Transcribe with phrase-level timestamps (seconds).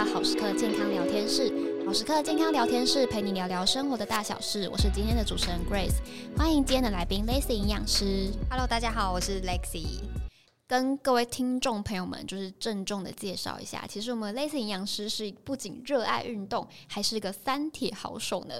[0.00, 1.52] 到好时刻健康聊天室。
[1.84, 4.66] 好时刻健康聊天室陪你聊聊生活的大小事。
[4.72, 5.98] 我是今天的主持人 Grace，
[6.38, 8.30] 欢迎今天的来宾 Lacy 营养师。
[8.48, 9.84] Hello，大家好，我是 Lexi。
[10.66, 18.54] 跟各位听众朋友们就是郑重的介绍一下，其实我们 Lacy 营养师是不仅热爱运动，还是个三铁好手呢。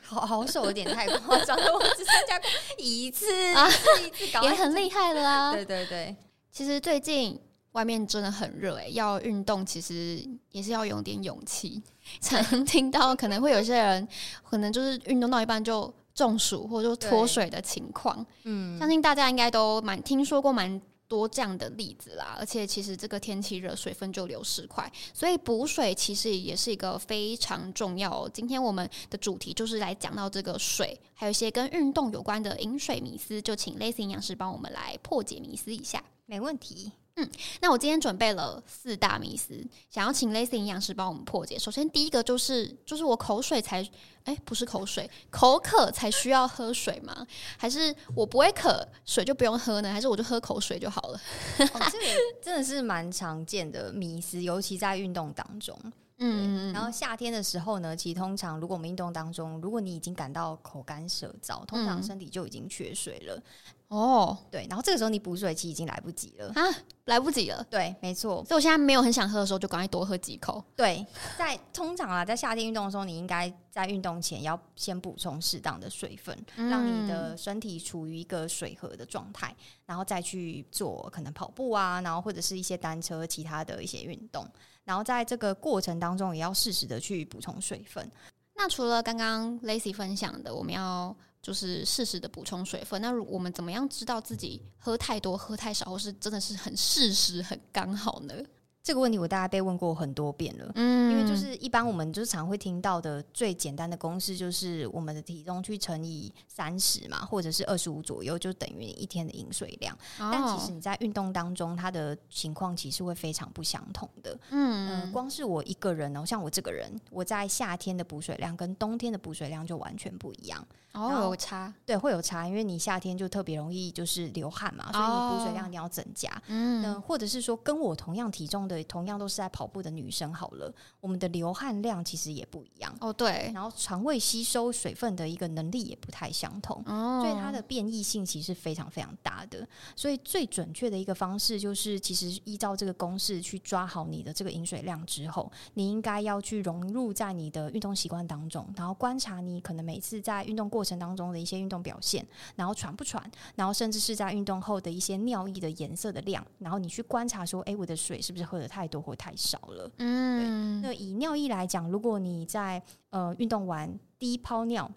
[0.00, 3.68] 好好手有点太夸张了，我只参加过一次啊，
[4.02, 5.52] 一次搞也很厉害了啊。
[5.52, 6.16] 对对对，
[6.50, 7.38] 其实最近。
[7.72, 10.20] 外面真的很热诶，要运动其实
[10.50, 11.82] 也是要有点勇气。
[12.20, 14.06] 常听到可能会有些人
[14.42, 22.36] 可能就是运动到一半就中暑或者就脱水的情况，嗯，相信大家应该都蛮听说过蛮多这样的例子啦。
[22.38, 28.30] 而且其实这个天气热，水分就流失快，所以补水其实也是一个非常重要哦。
[28.34, 36.02] 今天我们的主题就是来讲到这个水，还有一些跟运动有关的饮水迷思，就请 Lacy 营养师帮我们来破解迷思一下。
[36.26, 36.92] 没问题。
[37.20, 39.54] 嗯，那我今天准备了四大迷思，
[39.90, 41.58] 想要请 Lacy 营养师帮我们破解。
[41.58, 43.82] 首先，第一个就是，就是我口水才，
[44.24, 47.26] 哎、欸，不是口水，口渴才需要喝水吗？
[47.58, 49.92] 还是我不会渴，水就不用喝呢？
[49.92, 51.20] 还是我就喝口水就好了？
[51.60, 52.04] 哦、这个
[52.42, 55.78] 真的是蛮常见的迷思，尤其在运动当中。
[56.22, 63.42] 嗯，然后夏天的时候呢，其实通常如果我们运动当中，如果你已经感到口干舌燥，通常身体就已经缺水了。
[63.90, 66.62] 哦，对，然后这个时候你补水其实已经来不及了啊，
[67.06, 67.66] 来不及了。
[67.68, 68.36] 对，没错。
[68.44, 70.62] 所以我现在没有很想喝的时候，就赶快多喝几口。
[70.76, 71.04] 对，
[71.36, 79.52] 在通常啊，在夏天运动的时候，你应该在运动前要先补充适当的水分，嗯，让你的身体处于一个水合的状态，
[79.86, 84.48] 然后再去做可能跑步啊，然后或者是一些单车、其他的一些运动。
[84.84, 88.08] 然后在这个过程当中，也要适时的去补充水分。
[88.54, 93.00] 那除了刚刚 Lacy 分享的，我们要就是适时的补充水分。
[93.00, 98.34] 那我们怎么样知道自己喝太多、喝太少，或是真的是很适时、很刚好呢？
[98.82, 109.94] 这个问题我大概被问过很多遍了，嗯，因为就是一般我们就是常会听到的最简单的公式就是我们的体重去乘以三十嘛，或者是二十五左右，就等于一天的饮水量。
[110.18, 110.30] 哦。
[110.32, 114.36] 但其实你在运动当中，它的情况其实会非常不相同的。
[114.48, 120.66] 嗯，呃，光是我一个人哦，像我这个人，我在夏天的补水量跟冬天的补水量就完全不一样。
[120.92, 126.30] 哦，有差，对，会有差，因为你夏天就特别容易就是流汗嘛，所以你补水量一定要增加。
[126.48, 132.92] 嗯，那或者是说跟我同样体重的，同样都是在跑步的女生，好了，我们的流汗量其实也不一样。
[133.00, 139.66] 哦，对，然后肠胃吸收水分的一个能力也不太相同，哦，所以它的变异性其实是非常非常大的。
[139.94, 152.26] 所以最准确的一个方式就是，其实依照这个公式去抓好你的这个饮水量之后，你应该要去融入在你的运动习惯当中，然后观察你可能每次在运动过过程当中的一些运动表现，
[152.56, 153.22] 然后喘不喘，
[153.54, 159.90] 然后甚至是在运动后的一些尿液的颜色的量，然后你去观察说，哎，我的水是不是喝的太多或太少了？
[159.98, 164.90] 嗯，那以尿液来讲，如果你在呃运动完第一泡尿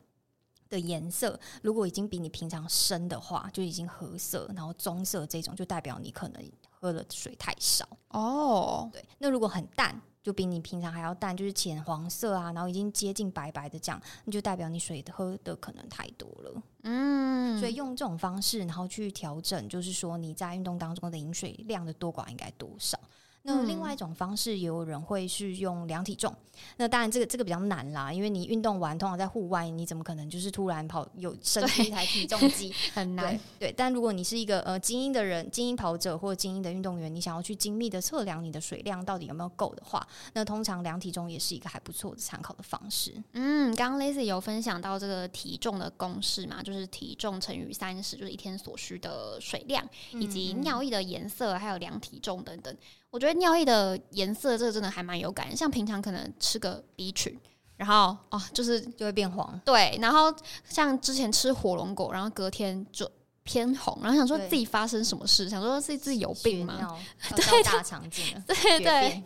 [0.70, 7.86] 的颜色，如果已经比你平常深的话，就已经褐色，然后棕色这种，就代表你可能喝了水太少。
[8.12, 10.02] 哦，对，那如果很淡。
[10.24, 16.64] 就比你平常还要淡，就是浅黄色啊，然后已经接近白白的这样，那就代表你水喝的可能太多了。
[16.84, 22.98] 嗯，所以用这种方式，然后去调整，就是说你在运动当中的饮水量的多寡应该多少。
[23.46, 26.34] 那另外一种方式，也有人会是用量体重。
[26.78, 32.74] 那当然，这个这个比较难啦，因为你运动完，通常在户外，你怎么可能就是突然跑有 升一台体重机？
[32.94, 33.36] 很难。
[33.60, 43.14] 对，对，但如果你是一个呃精英的人、精英跑者或者精英的运动员，你想要去精密的测量你的水量到底有没有够的话，那通常量体重也是一个还不错的参考的方式。
[43.34, 52.74] 嗯，刚刚 Lazy 有分享到这个体重的公式嘛，就是体重乘以三十，就是一天所需的水量，以及尿液的颜色，还有量体重等等。
[53.14, 55.56] 我觉得尿液的颜色，这个真的还蛮有感。
[55.56, 57.40] 像平常可能吃个 B 群，
[57.78, 59.62] 然后哦，就是就会变黄。
[59.64, 60.34] 对，然后
[60.68, 63.08] 像之前吃火龙果，然后隔天就
[63.44, 66.98] 偏红，然后想说自己发生什么事，想说自己自己有病吗？
[67.36, 68.44] 对，大肠镜了。
[68.50, 69.24] 对对。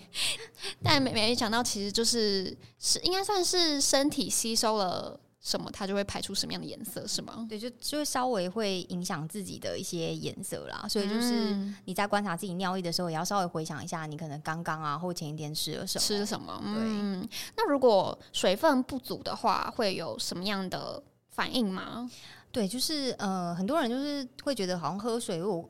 [0.83, 5.17] 但没没想到，其实就是是应该算是身体吸收了。
[5.47, 7.45] 什么，它就会排出什么样的颜色，是吗？
[7.47, 10.85] 对，就就稍微会影响自己的一些颜色啦。
[10.89, 11.55] 所以就是
[11.85, 16.59] 你在观察自己尿液的时候，也要稍微回想一下，你可能刚刚啊或前一天吃了什么，吃了什么。
[16.61, 22.11] 对，嗯，那如果水分不足的话，会有什么样的反应吗？
[22.51, 25.69] 对，就是呃，很多人就是会觉得好像喝水我。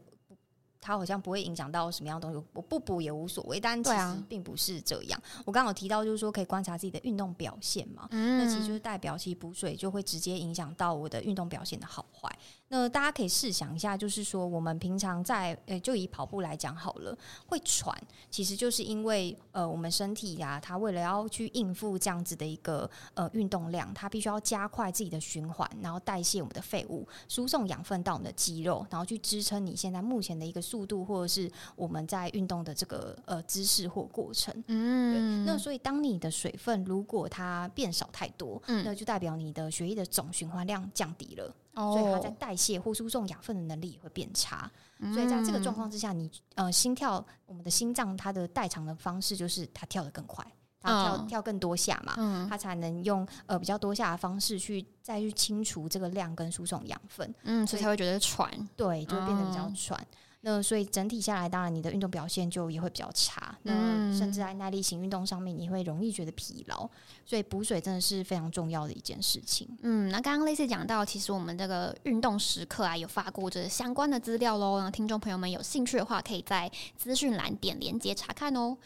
[0.80, 3.60] 它好像不会影响到什么样的东西，我不补也无所谓。
[3.60, 5.20] 但其实并不是这样。
[5.20, 8.08] 啊、我刚刚有提到，就是说可以观察自己的运动表现嘛。
[8.12, 12.30] 嗯，那其实就是代表，其实补水就会直接影响到我的运动表现的好坏。
[12.70, 17.98] 那大家可以试想一下，就是说我们平常在呃，就以跑步来讲好了，会喘，
[18.30, 34.54] 其实就是因为呃，我们身体呀、啊，它为了要去应付这样子的一个呃运动量，它必须要加快自己的循环，然后代谢我们的废物，输送养分到我们的肌肉，然后去支撑你现在目前的一个速度，或者是我们在运动的这个呃姿势或过程。
[34.68, 35.54] 嗯，对。
[35.54, 41.56] 那所以当你的水分如果它变少太多，嗯，那就代表你的血液的总循环量降低了。
[41.78, 44.68] 所以它在代谢或输送养分的能力也会变差，
[44.98, 50.44] 嗯、所以在这个状况之下，你呃心跳，我们的心脏它的代偿的方式就是它跳得更快，
[50.82, 60.02] 它跳、哦、跳更多下嘛，嗯、它才能用呃比较多下的方式去再去清除这个量跟输送养分，嗯，所以才会觉得喘，对，就会变得比较喘。
[60.02, 60.08] 哦
[60.50, 63.54] 那所以整体下来，当然你的运动表现就也会比较差。
[63.64, 63.74] 那
[64.18, 66.90] 甚至在耐力型运动上面，你会容易觉得疲劳。
[67.26, 69.68] 所以补水真的是非常重要的一件事情。
[69.82, 74.80] 嗯，那刚刚 Lacy 讲到，其实我们这个运动时刻啊，有发过这相关的资料喽。
[74.80, 78.78] 那听众朋友们有兴趣的话，可以在资讯栏点连接查看哦。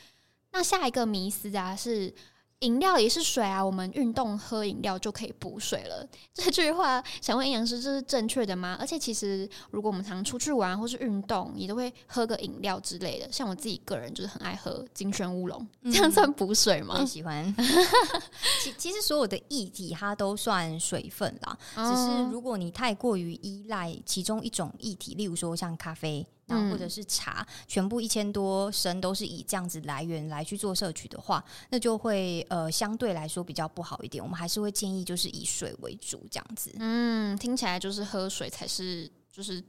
[0.53, 2.11] 那下一个迷思啊是。
[2.61, 6.07] 饮料也是水啊，我们运动喝饮料就可以补水了。
[6.33, 8.77] 这句话想问营养师，这是正确的吗？
[8.79, 13.31] 而且其实，如果我们常出去玩或是运动，也都会喝个饮料之类的。
[13.31, 16.97] 像我自己个人就是很爱喝金萱乌龙，这样算补水吗？
[16.99, 17.53] 我喜欢。
[18.63, 26.25] 其其实所有的液体它都算水分啦，只是如果你太过于依赖其中一种液体，例如说像咖啡。
[26.69, 34.23] 或者是茶，全部一千多升都是以这样子来源来去做摄取的话，那就会呃相对来说比较不好一点。
[34.23, 36.71] 我们还是会建议就是以水为主这样子。
[36.79, 39.63] 嗯，听起来就是喝水才是就是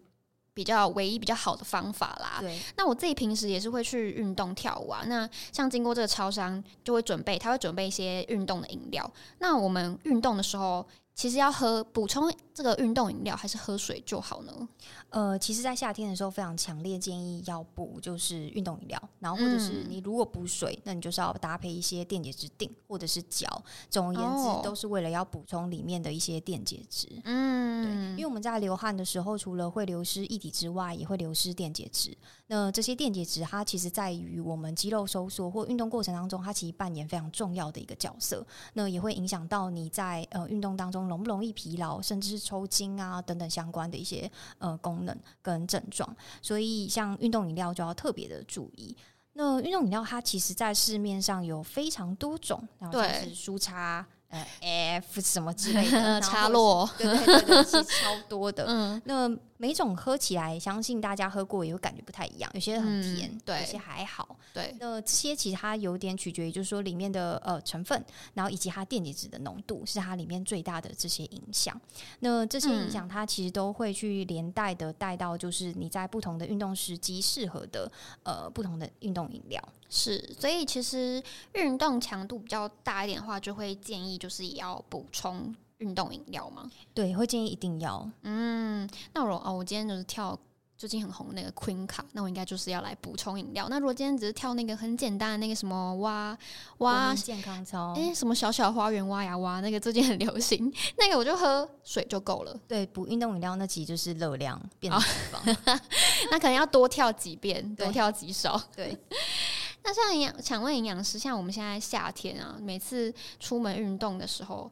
[0.55, 2.39] 比较唯一比较好的方法啦。
[2.41, 5.03] 对，那我自己平时也是会去运动跳舞啊。
[5.07, 9.11] 那像经过这个超商就会准备，他会准备一些运动的饮料。
[9.39, 10.87] 那我们运动的时候。
[11.15, 14.69] 其实要喝补充这个运动饮料，还是喝水就好呢？
[15.11, 23.47] 呃，其实，在夏天的时候，非常强烈建议要补就是运动饮料，然后或者是你如果补水，那你就是要搭配一些电解质锭或者是胶。
[23.91, 27.07] 总而言之，哦、都是为了要补充里面的一些电解质。
[27.25, 32.17] 嗯，对，因为我们在流汗的时候，除了会流失液体之外，也会流失电解质。
[32.47, 38.45] 那这些电解质，它其实在于我们肌肉收缩或运动过程当中，它其实扮演非常重要的一个角色。
[38.73, 41.02] 那也会影响到你在呃运动当中。
[41.09, 48.97] 容不容易疲劳，甚至是抽筋啊等等相关的一些呃功能跟症状，所以像运动饮料就要特别的注意。
[49.35, 54.07] 那运动饮料它其实在市面上有非常多种，然后就是舒差。
[54.29, 58.65] 呃，F 什么之类的， 差落，对对对对，其实超多的。
[58.69, 59.29] 嗯，那
[59.63, 62.51] 每种喝起来，相信大家喝过也会感觉不太一样。
[62.53, 64.37] 有些很甜，嗯、对，有些还好。
[64.53, 68.05] 对，那这些其实它有点取决于，就是说里面的呃成分，
[68.35, 71.81] 然后以及它电解质的浓度，是它里面最大的这些影响。
[72.19, 77.89] 那这些影响，它其实都会去连带的带到，就是你在不同的运动时机适合的
[78.25, 79.63] 呃不同的运动饮料。
[79.89, 81.23] 是，所以其实
[81.53, 86.71] 运动强度比较大一点的话，就会建议就是也要补充运动饮料吗。
[86.95, 88.09] 对，会建议一定要。
[88.23, 90.39] 嗯，那我哦，我今天就是跳
[90.79, 93.69] 最近很红的那个 Queen 卡，那我应该就是要来补充饮料。
[93.69, 96.37] 那如果今天只是跳那个很简单的那个什么蛙
[96.79, 102.59] 蛙健康操，哎、欸，什么小小花园挖呀挖，那个最近很流行， 那个我就喝水就够了。
[102.67, 105.81] 对，补运动饮料那其实就是热量变脂肪，哦、
[106.33, 108.61] 那可能要多跳几遍，多跳几首。
[108.75, 108.97] 对。
[109.85, 114.71] 那像营养，想问营养师，像我们现在夏天啊，每次出门运动的时候，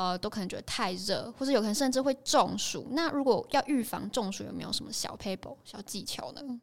[0.00, 2.88] 呃，都可能觉得太热，或者有可能甚至会中暑。
[2.92, 6.60] 那如果要预防中暑，有没有什么小 paper、小技巧呢？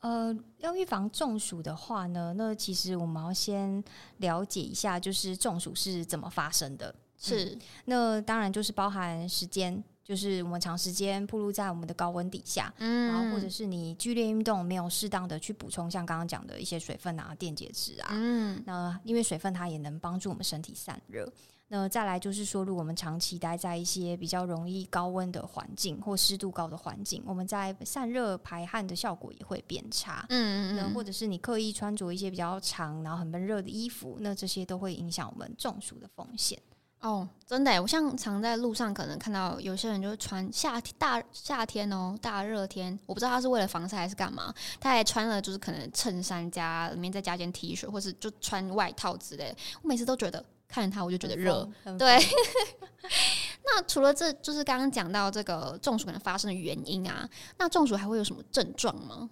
[0.00, 3.82] 呃，要预防中暑的话呢，那其实我们要先
[4.18, 6.94] 了解一下，就是中暑是怎么发生的。
[7.18, 9.82] 是，嗯、那当然就是包含时间。
[10.08, 21.30] 就是我们长时间暴露在我们的高温底下，嗯，然后或者是你剧烈运动没有适当的去补充，像刚刚讲的一些水分啊、电解质啊，嗯，那因为水分它也能帮助我们身体散热。
[21.70, 36.58] 那再来就是说，如果我们长期待在一些比较容易高温的环境或湿度高的环境，我们在散热排汗的效果也会变差，嗯嗯，那或者是你刻意穿着一些比较长然后很闷热的衣服，那这些都会影响我们中暑的风险。
[37.00, 49.56] 哦，真的，我像常在路上可能看到有些人就是穿夏天大夏天哦，大热天，我不知道他是为了防晒还是干嘛，他还穿了就是可能衬衫加里面再加件 T 恤，或是就穿外套之类的。
[49.82, 52.18] 我每次都觉得看着他我就觉得热，对。
[53.64, 59.28] 那除了这就是刚刚讲到这个中暑可能发生的原因啊，那中暑还会有什么症状吗？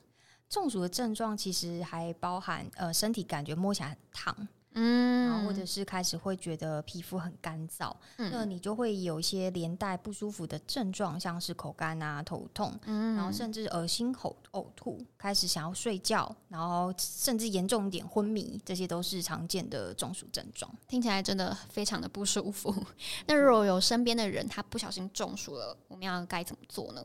[0.49, 4.49] 中暑的症状其实还包含呃身体感觉摸起来很烫。
[4.77, 20.71] 嗯，然后或者是开始会觉得皮肤很干燥，嗯，那你就会有一些连带不舒服的症状，像是口干啊、头痛，嗯，然后甚至恶心、呕呕吐，开始想要睡觉，然后甚至严重一点昏迷，这些都是常见的中暑症状。
[20.87, 22.75] 听起来真的非常的不舒服。
[23.27, 27.03] 那如果有身边的人他不小心中暑了，我们要该怎么做呢？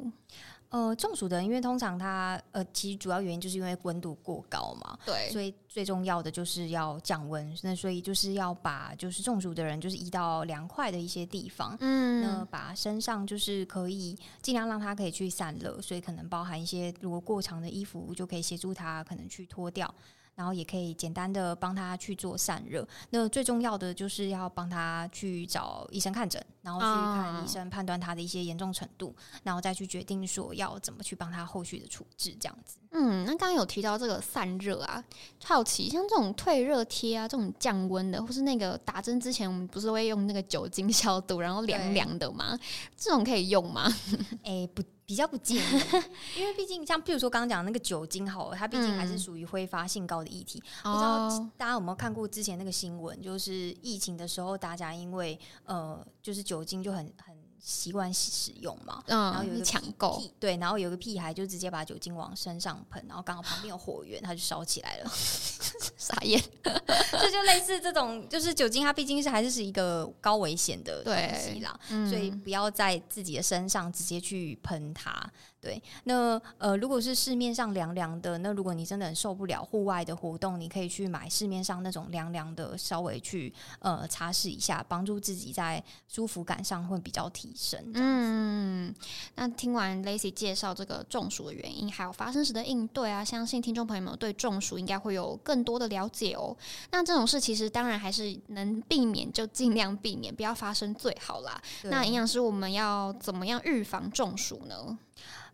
[0.71, 7.53] 呃，中暑的人，因为通常他呃，其实主要原因就是因为温度过高嘛，对，所以最重要的就是要降温。
[7.61, 19.93] 那所以就是要把就是中暑的人就是移到凉快的一些地方，嗯，那把身上就是可以尽量让他可以去散热，所以可能包含一些如果过长的衣服就可以协助他可能去脱掉。
[20.41, 22.85] 然后也可以简单的帮他去做散热。
[23.11, 32.79] 那最重要的就是要帮他去找医生看诊，然后去看医生判断他的一些严重程度，然后再去决定说要怎么去帮他后续的处置这样子。
[32.89, 35.03] 嗯，那刚刚有提到这个散热啊，
[35.43, 42.57] 好奇像这种退热贴啊，这种降温的，或是那个打针之前我们不是会用那个酒精消毒，然后凉凉的吗？
[42.97, 43.87] 这种可以用吗？
[44.43, 44.81] 哎，不。
[45.11, 45.81] 比较不建议，
[46.39, 50.63] 因为毕竟像譬如说刚刚讲那个酒精好了，它毕竟还是属于挥发性高的液体。
[50.85, 57.30] 嗯、不知道大家有没有看过之前那个新闻，就是疫情的时候，大家因为呃，就是酒精就很很。
[57.61, 65.11] 习惯使用嘛，嗯，然后有一个抢购，对，然后有一个屁孩就直接把酒精往身上喷，然后刚好旁边有火源，他就烧起来了，
[65.95, 66.41] 傻眼。
[66.63, 75.31] 这就类似这种，就是酒精，它毕竟是还是是一个高危险的东西啦，嗯，所以不要在自己的身上直接去喷它。
[75.61, 87.79] 对，那呃，如果是市面上凉凉的，那如果你真的很受不了户外的活动，你可以去买市面上那种凉凉的，稍微去呃擦拭一下，帮助自己在舒服感上会比较提升。
[87.93, 88.91] 嗯，
[89.35, 96.57] 那听完 Lacy 介绍这个中暑的原因，还有发生时的应对啊，相信听众朋友们对中暑应该会有更多的了解哦。
[96.89, 101.61] 那这种事其实当然还是能避免就尽量避免，不要发生最好啦。
[101.83, 104.97] 那营养师，我们要怎么样预防中暑呢？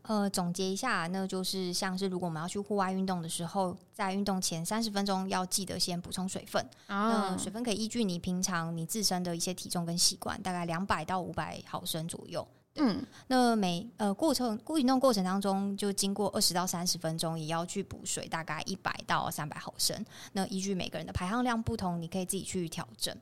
[0.03, 6.65] 呃，总结一下，那就是像是如果我们要去户外运动的时候，在运动前三十分钟要记得先补充水分。
[6.87, 12.47] 啊、哦，水分可以依据你平常你自身的一些体重跟习惯，大概两百到五百毫升左右。
[12.75, 20.05] 嗯，那每呃过程过运动过程当中，就经过二十到三十分钟，也要去补水，大概一百到三百毫升。
[20.31, 23.13] 那依据每个人的排汗量不同，你可以自己去调整。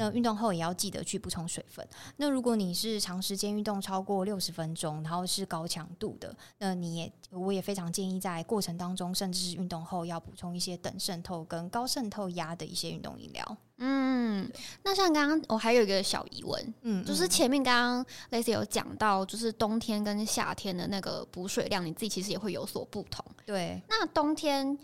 [0.00, 1.86] 那运动后也要记得去补充水分。
[2.16, 13.56] 那如果你是长时间运动超过六十分钟，然后是高强度的，那你也我也非常建议在过程当中，甚至是运动后要补充一些等渗透跟高渗透压的一些运动饮料。
[13.82, 14.50] 嗯，
[14.82, 23.22] 那像刚刚我还有一个小疑问，嗯，就是前面刚刚 Lacy 有讲到，就是冬天跟夏天的那个补水量，你自己其实也会有所不同。
[23.44, 24.78] 对，那冬天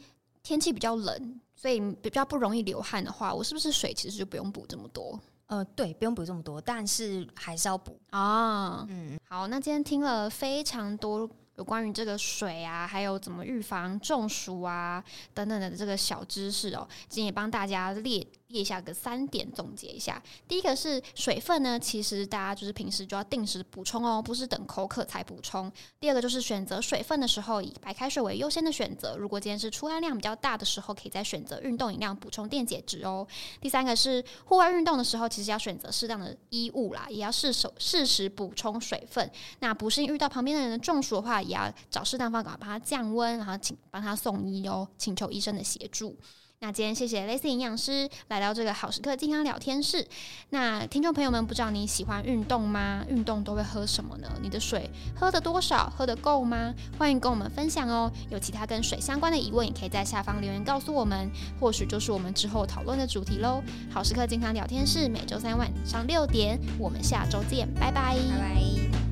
[0.47, 1.41] 天气比较冷。
[1.59, 5.19] 所以比较不容易流汗的话，我是不是水其实就不用补这么多？
[5.47, 8.85] 呃，对，不用补这么多，但是还是要补啊。
[8.91, 18.25] 嗯，好，那今天听了非常多有关于这个水啊，还有怎么预防中暑啊等等的这个小知识哦，今天也帮大家列。
[18.57, 25.71] 列下个三点总结一下，第一个是水分呢，其实大家就是平时就要定时补充哦，不是等口渴才补充。
[26.01, 29.15] 第二个就是选择水分的时候，以白开水为优先的选择。
[29.19, 33.27] 如果今天是出汗量比较大的时候，可以再选择运动饮料补充电解质哦。
[33.61, 39.31] 第三个是户外运动的时候，其实要选择适当的衣物啦，也要适手适时补充水分。
[39.59, 46.17] 那不幸遇到旁边的人的中暑的话，也要找适当方法帮他降温，然后请帮他送医哦，请求医生的协助。
[46.61, 50.07] 那今天谢谢 Lacy 营养师来到这个好时刻健康聊天室。
[50.51, 53.05] 那听众朋友们，不知道你喜欢运动吗？
[53.09, 54.29] 运动都会喝什么呢？
[54.41, 55.93] 你的水喝的多少？
[55.97, 56.75] 喝得够吗？
[56.99, 58.11] 欢迎跟我们分享哦。
[58.31, 63.63] 有其他跟水相关的疑问，也可以在下方留言告诉我们，或许就是我们之后讨论的主题喽。
[63.91, 68.17] 好时刻健康聊天室每周三晚上六点，我们下周见，拜拜。
[68.17, 69.06] 拜拜。